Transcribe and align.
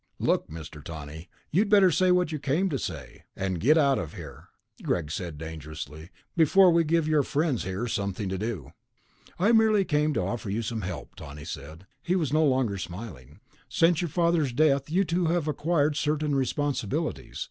"Look, 0.17 0.47
Mr. 0.47 0.83
Tawney, 0.83 1.29
you'd 1.51 1.69
better 1.69 1.91
say 1.91 2.09
what 2.09 2.31
you 2.31 2.39
came 2.39 2.69
to 2.69 2.79
say 2.79 3.25
and 3.35 3.59
get 3.59 3.77
out 3.77 3.99
of 3.99 4.15
here," 4.15 4.47
Greg 4.81 5.11
said 5.11 5.37
dangerously, 5.37 6.09
"before 6.35 6.71
we 6.71 6.83
give 6.83 7.07
your 7.07 7.21
friends 7.21 7.65
here 7.65 7.85
something 7.85 8.27
to 8.27 8.39
do." 8.39 8.71
"I 9.37 9.51
merely 9.51 9.85
came 9.85 10.11
to 10.15 10.21
offer 10.21 10.49
you 10.49 10.63
some 10.63 10.81
help," 10.81 11.13
Tawney 11.13 11.45
said. 11.45 11.85
He 12.01 12.15
was 12.15 12.33
no 12.33 12.43
longer 12.43 12.79
smiling. 12.79 13.41
"Since 13.69 14.01
your 14.01 14.09
father's 14.09 14.53
death, 14.53 14.89
you 14.89 15.03
two 15.03 15.27
have 15.27 15.47
acquired 15.47 15.95
certain 15.95 16.33
responsibilities. 16.33 17.39